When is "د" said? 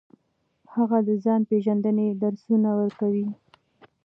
1.07-1.09